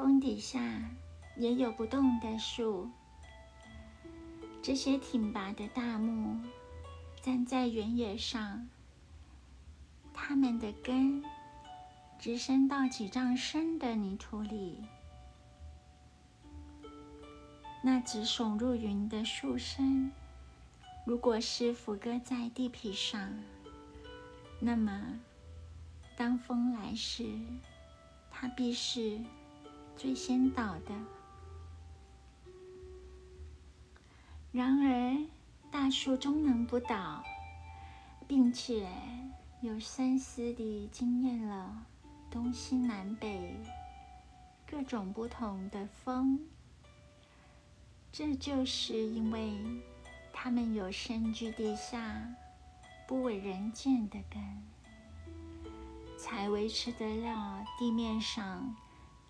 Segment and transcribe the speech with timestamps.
[0.00, 0.58] 风底下
[1.36, 2.88] 也有不动的树。
[4.62, 6.40] 这些挺拔的大木
[7.20, 8.66] 站在原野上，
[10.14, 11.22] 它们的根
[12.18, 14.82] 直伸到几丈深的泥土里。
[17.82, 20.10] 那直耸入云的树身，
[21.04, 23.38] 如果是伏搁在地皮上，
[24.60, 25.20] 那么
[26.16, 27.38] 当风来时，
[28.30, 29.20] 它必是
[30.00, 30.94] 最先倒的。
[34.50, 35.26] 然而，
[35.70, 37.22] 大树终能不倒，
[38.26, 38.88] 并且
[39.60, 41.84] 有三思地经验了
[42.30, 43.54] 东西南北
[44.66, 46.40] 各种不同的风。
[48.10, 49.52] 这就是因为
[50.32, 52.26] 它们有深居地下、
[53.06, 54.42] 不为人见的根，
[56.16, 58.74] 才维持得了地面上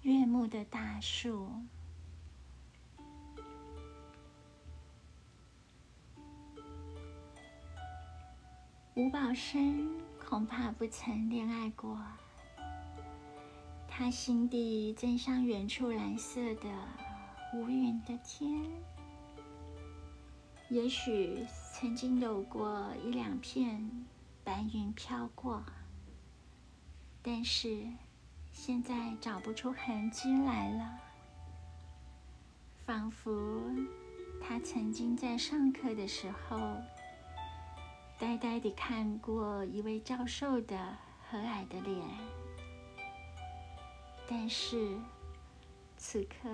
[0.02, 1.50] 悦目的大树。
[8.94, 11.98] 吴宝生恐怕不曾恋爱过，
[13.88, 16.68] 他心底正像远处蓝色的。
[17.52, 18.64] 无云的天，
[20.68, 24.06] 也许曾经有过一两片
[24.44, 25.60] 白云飘过，
[27.20, 27.88] 但是
[28.62, 31.00] 现在找不出痕迹来了，
[32.84, 33.58] 仿佛
[34.38, 36.76] 他曾经在上课的时候，
[38.18, 40.76] 呆呆地看过一位教授的
[41.26, 42.06] 和蔼的脸，
[44.28, 44.98] 但是
[45.96, 46.50] 此刻。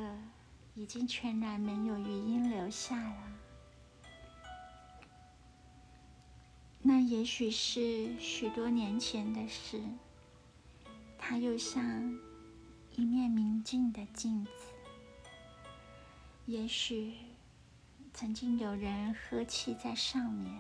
[0.76, 3.32] 已经全然没有余音留下了。
[6.82, 9.80] 那也许是许多年前的事。
[11.28, 11.82] 它又像
[12.92, 14.50] 一面明镜的镜子。
[16.44, 17.14] 也许
[18.14, 20.54] 曾经有人喝气在上面，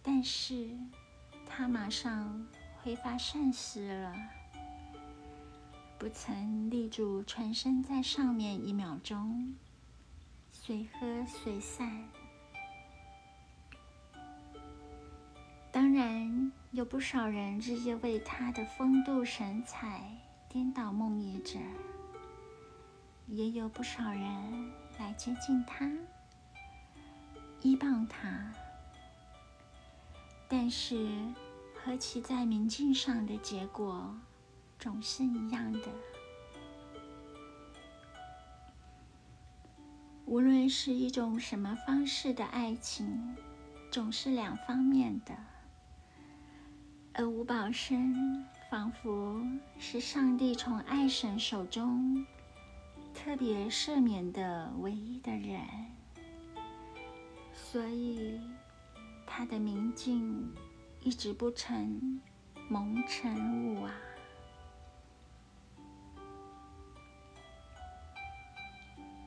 [0.00, 0.70] 但是
[1.44, 2.46] 它马上
[2.76, 4.14] 挥发散失了。
[5.98, 9.56] 不曾立住全身在上面一秒钟，
[10.52, 12.08] 随喝随散。
[15.72, 20.10] 当然，有不少人日夜为他的风度神采
[20.48, 21.60] 颠倒梦呓着，
[23.28, 25.88] 也有不少人来接近他，
[27.60, 28.52] 依傍他。
[30.48, 31.16] 但是，
[31.76, 34.12] 和其在明镜上的结果。
[34.76, 35.88] 总是一样的。
[40.26, 43.36] 无论是一种什么方式的爱情，
[43.92, 45.53] 总是两方面的。
[47.16, 49.40] 而吴宝生仿佛
[49.78, 52.26] 是上帝从爱神手中
[53.14, 55.60] 特别赦免的唯一的人，
[57.52, 58.40] 所以
[59.24, 60.52] 他的明镜
[61.02, 62.20] 一直不曾
[62.68, 63.94] 蒙尘雾啊。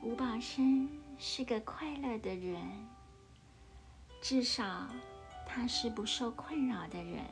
[0.02, 0.86] 吴宝生
[1.18, 2.60] 是个快乐的人，
[4.20, 4.86] 至少
[5.46, 7.24] 他是不受困扰的人。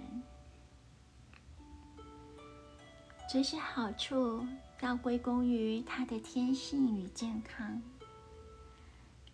[3.28, 4.46] 这些好处
[4.80, 7.82] 要归功于他的天性与健康。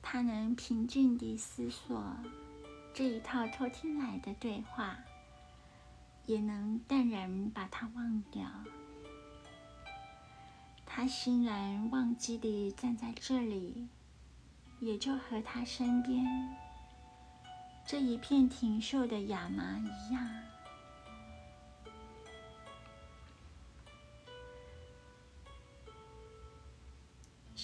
[0.00, 2.16] 他能平静地思索
[2.94, 4.96] 这一套偷听来的对话，
[6.26, 8.44] 也能淡然把它忘掉。
[10.86, 13.86] 他欣然忘记地站在这里，
[14.80, 16.26] 也就和他身边
[17.86, 20.28] 这一片挺秀的亚麻一样。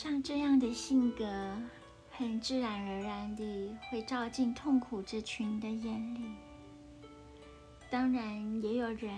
[0.00, 1.26] 像这样的性格，
[2.12, 6.20] 很自然而然地会照进痛苦之群的眼里。
[7.91, 9.11] 当然，也有人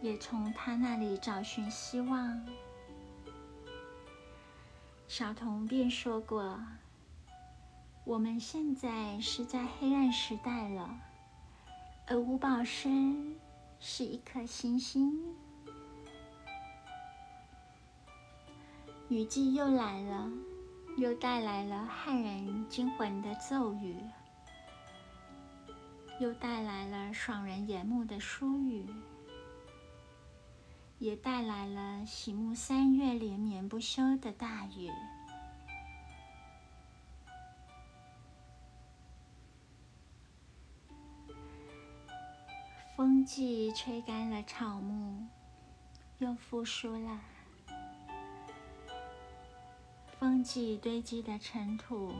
[0.00, 2.46] 也从他那里找寻希望。
[5.08, 6.60] 小童便说过
[8.06, 10.96] ：“我们现在是在黑暗时代了，
[12.06, 13.34] 而吴宝生
[13.80, 15.20] 是一颗星星。”
[19.12, 20.32] 雨季又来了，
[20.96, 23.94] 又带来了骇人惊魂的骤雨，
[26.18, 28.86] 又带来了爽人眼目的疏雨。
[30.98, 34.90] 也带来了喜目三月连绵不休的大雨。
[42.96, 45.26] 风季吹干了草木，
[46.16, 47.20] 又复苏了。
[50.22, 52.14] 风季堆积的尘土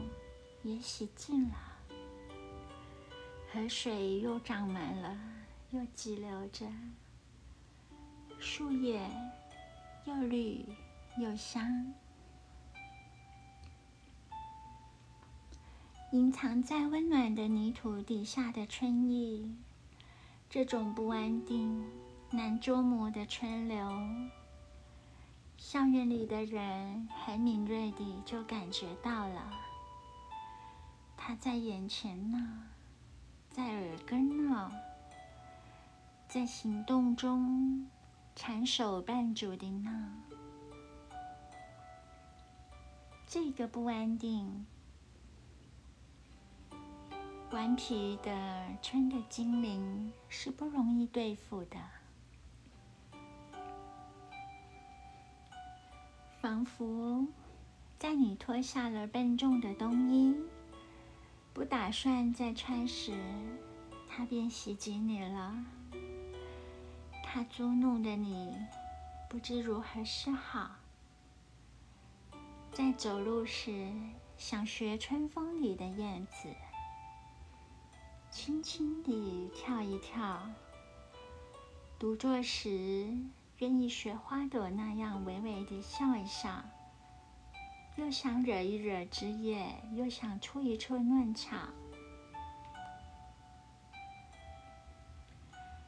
[0.61, 1.55] 也洗净了，
[3.49, 5.17] 河水又涨满了，
[5.71, 6.67] 又急流着，
[8.39, 9.09] 树叶
[10.03, 10.65] 又绿
[11.17, 11.93] 又香。
[16.11, 19.55] 隐藏在温暖的泥土底下的春意，
[20.49, 21.81] 这种不安定、
[22.31, 23.89] 难捉摸的春流，
[25.65, 29.49] 校园里的人很敏锐地就感觉到了。
[31.15, 32.67] 他在眼前呢，
[33.49, 34.69] 在耳根呢，
[36.27, 37.87] 在行动中
[38.35, 40.13] 缠手绊足的呢。
[43.25, 44.65] 这个不安定。
[47.51, 51.77] 顽皮的春的精灵是不容易对付的，
[56.53, 57.25] 仿佛
[57.97, 60.35] 在你脱下了笨重的冬衣，
[61.51, 63.11] 不打算再穿时，
[64.07, 65.65] 它便袭击你了。
[67.23, 68.55] 它捉弄的你
[69.27, 70.75] 不知如何是好，
[72.71, 73.91] 在走路时
[74.37, 76.49] 想学春风里的燕子。
[78.29, 80.47] 轻轻地跳一跳，
[81.97, 83.17] 独坐时
[83.63, 86.65] 愿意学花朵那样微微地笑一笑，
[87.95, 91.55] 又想惹一惹枝叶，又想出一出嫩草，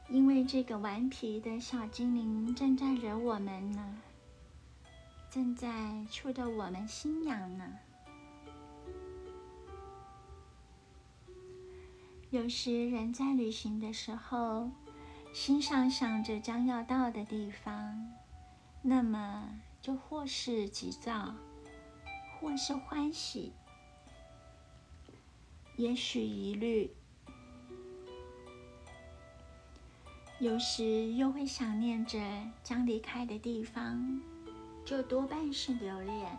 [0.08, 4.02] 因为这个顽皮的小精灵正在惹我们呢，
[5.30, 7.74] 正在触得我们心痒呢。
[12.30, 14.72] 有时人在旅行的时候，
[15.36, 18.10] 心上想着将要到的地方，
[18.82, 19.50] 那么
[19.82, 21.36] 就或是急躁，
[22.40, 23.52] 或是欢喜，
[25.76, 26.90] 也许疑虑。
[30.40, 32.18] 有时又会想念着
[32.64, 34.22] 将离开的地方，
[34.86, 36.32] 就多半是留恋。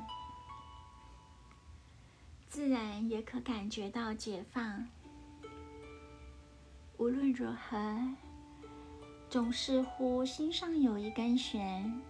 [2.48, 4.88] 自然也可感觉到解放。
[6.96, 8.16] 无论如何，
[9.36, 12.00] 总似乎心上有一根弦，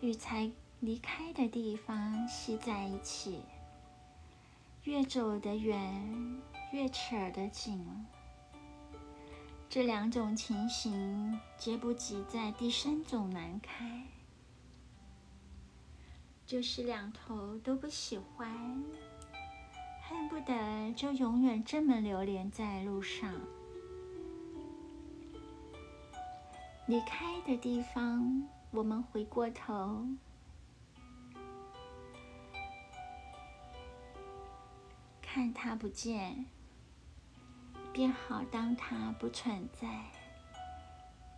[0.00, 0.48] 与才
[0.78, 3.40] 离开的地方系在一起。
[4.84, 6.40] 越走得远，
[6.70, 7.84] 越扯得紧。
[9.68, 14.06] 这两种情形，皆不及在第三种难开，
[16.46, 18.48] 就是两头都不喜欢，
[20.08, 23.34] 恨不得就永远这么流连在路上。
[26.86, 30.06] 离开的地方，我们回过头，
[35.20, 36.46] 看它不见，
[37.92, 40.12] 便好当它不存在。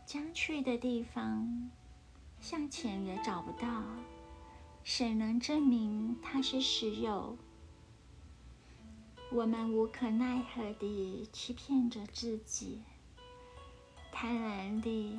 [0.05, 1.71] 将去的地方，
[2.41, 3.85] 向前也找不到，
[4.85, 7.39] 谁能证明它是实有？
[9.33, 12.83] 我们无可奈何地欺骗着自己。
[14.21, 15.17] 贪婪地，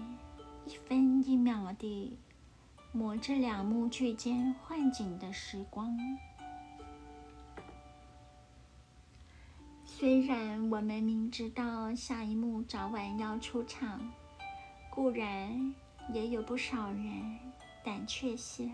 [0.66, 2.18] 一分一秒地
[2.92, 5.98] 磨着两幕剧间幻景的时光。
[9.86, 14.02] 虽然我们明知道下一幕早晚要出场，
[14.90, 15.74] 固然
[16.12, 17.40] 也有不少人
[17.86, 18.70] 胆怯些，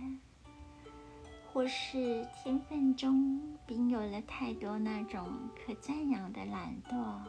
[1.54, 7.20] 或是天分中并有了太多那种可赞扬的懒惰。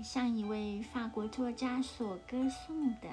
[0.00, 3.08] 像一位法国作家所歌颂的，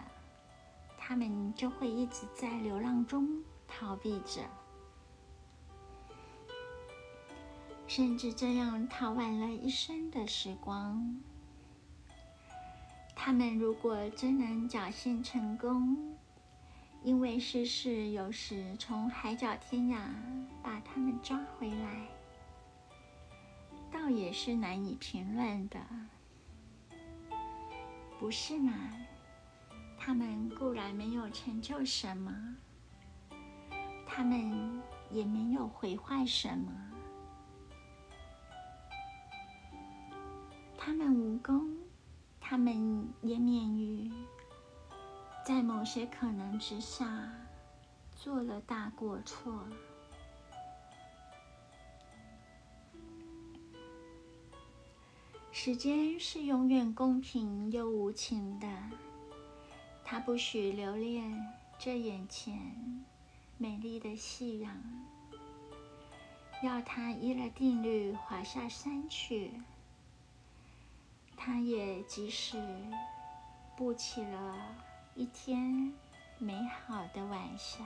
[0.97, 4.41] 他们就会一直在流浪中逃避着，
[7.87, 11.19] 甚至这样逃完了一生的时光。
[13.15, 16.15] 他们如果真能侥幸成功，
[17.03, 19.99] 因为世事有时从海角天涯
[20.63, 22.07] 把他们抓回来，
[23.91, 25.79] 倒也是难以评论的。
[28.19, 28.73] 不是吗？
[29.97, 32.31] 他们固然没有成就什么，
[34.05, 36.71] 他们也没有毁坏什么，
[40.77, 41.73] 他们无功，
[42.41, 44.11] 他们也免于
[45.45, 47.31] 在某些可能之下
[48.15, 49.63] 做了大过错。
[55.61, 58.67] 时间是永远公平又无情的，
[60.05, 63.03] 它不许留恋这眼前
[63.57, 64.73] 美丽的夕阳，
[66.63, 69.51] 要他依了定律滑下山去。
[71.35, 72.57] 他也即使
[73.75, 74.55] 布起了
[75.13, 75.93] 一天
[76.37, 76.55] 美
[76.87, 77.83] 好的晚霞。